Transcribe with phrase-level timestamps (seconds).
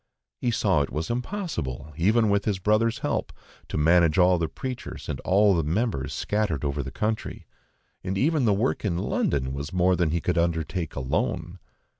[0.39, 3.31] He saw it was impossible, even with his brother's help,
[3.67, 7.45] to manage all the preachers and all the members scattered over the country,
[8.01, 11.59] when even the work in London was more than he could undertake alone.